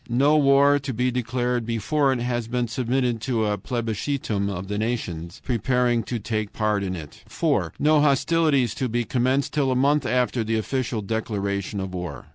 [0.09, 4.79] No war to be declared before it has been submitted to a plebiscitum of the
[4.79, 7.21] nations preparing to take part in it.
[7.27, 7.71] 4.
[7.77, 12.29] No hostilities to be commenced till a month after the official declaration of war.